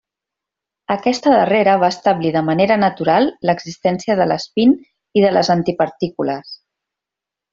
[0.93, 4.75] Aquesta darrera va establir de manera natural l'existència de l'espín
[5.21, 6.57] i de les antipartícules.